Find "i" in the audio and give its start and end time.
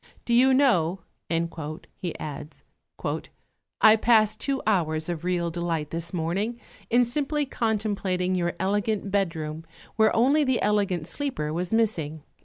3.81-3.95